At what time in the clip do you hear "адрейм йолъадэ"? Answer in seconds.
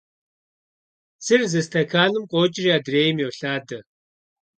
2.77-3.79